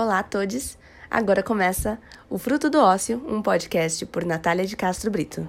[0.00, 0.78] Olá a todos!
[1.10, 1.98] Agora começa
[2.30, 5.40] o Fruto do Ócio, um podcast por Natália de Castro Brito.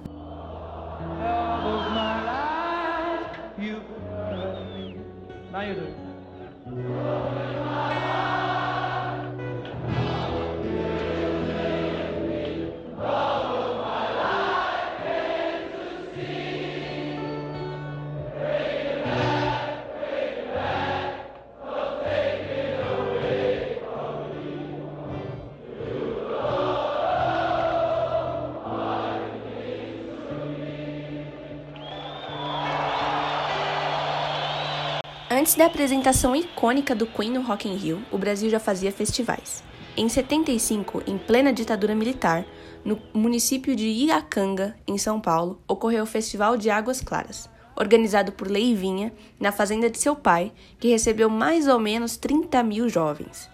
[35.40, 39.64] Antes da apresentação icônica do Queen no Rock in Rio, o Brasil já fazia festivais.
[39.96, 42.44] Em 75, em plena ditadura militar,
[42.84, 48.50] no município de Iacanga, em São Paulo, ocorreu o Festival de Águas Claras, organizado por
[48.50, 53.48] Leivinha, na fazenda de seu pai, que recebeu mais ou menos 30 mil jovens.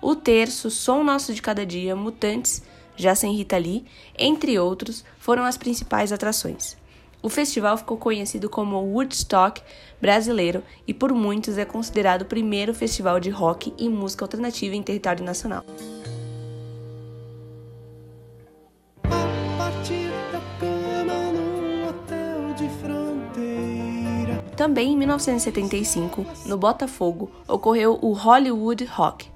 [0.00, 2.62] O terço, Som Nosso de Cada Dia, Mutantes,
[2.96, 3.84] Já Sem Rita Lee,
[4.18, 6.74] entre outros, foram as principais atrações.
[7.20, 9.60] O festival ficou conhecido como Woodstock
[10.00, 14.82] brasileiro e por muitos é considerado o primeiro festival de rock e música alternativa em
[14.82, 15.64] território nacional.
[24.56, 29.30] Também em 1975, no Botafogo, ocorreu o Hollywood Rock,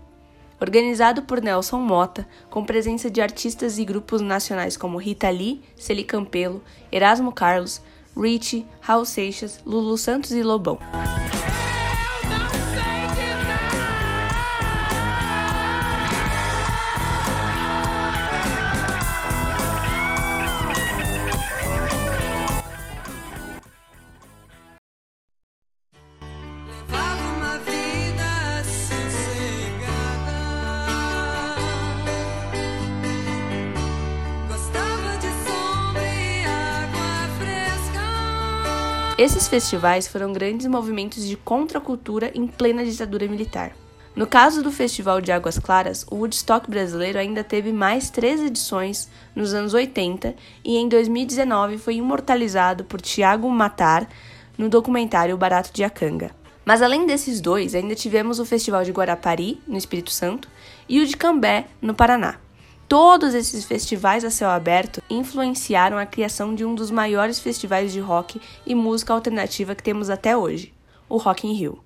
[0.63, 6.05] organizado por Nelson Mota, com presença de artistas e grupos nacionais como Rita Lee, Celi
[6.05, 7.83] Campelo, Erasmo Carlos,
[8.17, 10.79] Richie, Raul Seixas, Lulu Santos e Lobão.
[39.19, 43.73] Esses festivais foram grandes movimentos de contracultura em plena ditadura militar.
[44.17, 49.11] No caso do Festival de Águas Claras, o Woodstock brasileiro ainda teve mais três edições
[49.37, 50.35] nos anos 80
[50.65, 54.09] e em 2019 foi imortalizado por Tiago Matar
[54.57, 56.31] no documentário Barato de Acanga.
[56.65, 60.49] Mas além desses dois, ainda tivemos o Festival de Guarapari, no Espírito Santo,
[60.89, 62.37] e o de Cambé, no Paraná.
[62.93, 68.01] Todos esses festivais a céu aberto influenciaram a criação de um dos maiores festivais de
[68.01, 70.75] rock e música alternativa que temos até hoje,
[71.09, 71.83] o Rock in Rio.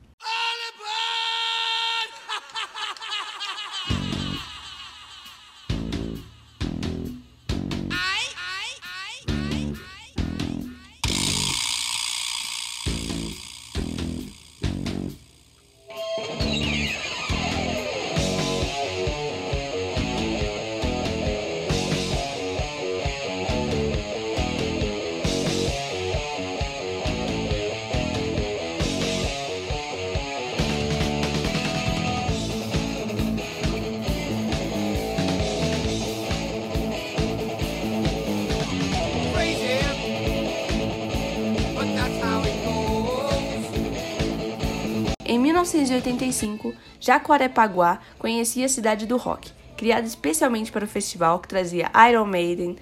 [45.66, 52.26] 1985, Jacarepaguá conhecia a cidade do rock, criada especialmente para o festival que trazia Iron
[52.26, 52.76] Maiden,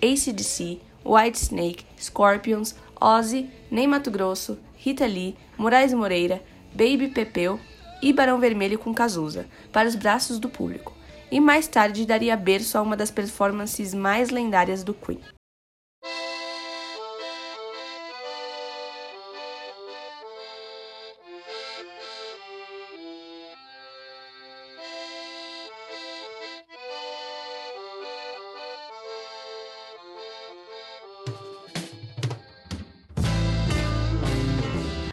[0.00, 7.58] ACDC, Whitesnake, Scorpions, Ozzy, Ney Mato Grosso, Rita Lee, Moraes Moreira, Baby Pepeu
[8.00, 10.94] e Barão Vermelho com Cazuza, para os braços do público,
[11.32, 15.20] e mais tarde daria berço a uma das performances mais lendárias do Queen.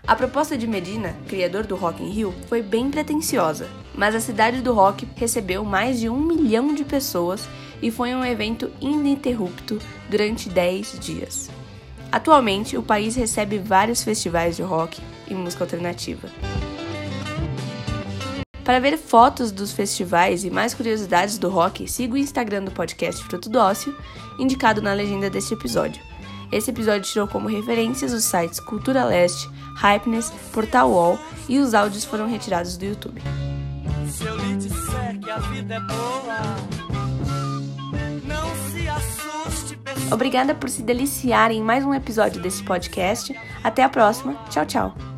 [0.07, 4.61] A proposta de Medina, criador do Rock in Rio, foi bem pretensiosa, mas a cidade
[4.61, 7.47] do rock recebeu mais de um milhão de pessoas
[7.81, 11.49] e foi um evento ininterrupto durante 10 dias.
[12.11, 16.29] Atualmente, o país recebe vários festivais de rock e música alternativa.
[18.63, 23.23] Para ver fotos dos festivais e mais curiosidades do rock, siga o Instagram do podcast
[23.23, 23.95] Fruto do Ócio,
[24.37, 26.01] indicado na legenda deste episódio.
[26.51, 31.19] Esse episódio tirou como referências os sites Cultura Leste, Hypeness, Portal Wall
[31.49, 33.21] e os áudios foram retirados do YouTube.
[34.09, 36.37] Se eu lhe disser que a vida é boa,
[38.25, 39.79] não se assuste,
[40.11, 43.35] Obrigada por se deliciar em mais um episódio desse podcast.
[43.63, 44.35] Até a próxima.
[44.49, 45.14] Tchau, tchau.